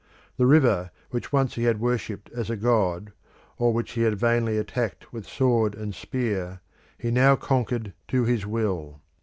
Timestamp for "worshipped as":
1.79-2.49